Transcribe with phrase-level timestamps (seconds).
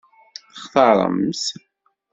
[0.53, 1.43] Textaṛem-t?